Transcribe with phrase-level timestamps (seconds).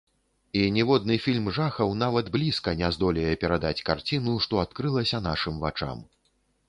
[0.59, 5.97] І ніводны фільм жахаў нават блізка не здолее перадаць карціну, што адкрылася нашым вачам.